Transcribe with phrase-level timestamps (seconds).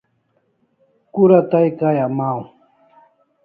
[1.13, 2.39] Kura tay kay amaw?